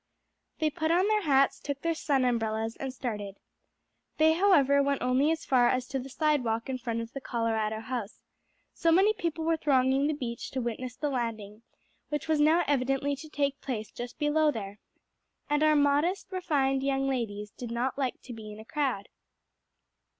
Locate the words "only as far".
5.03-5.69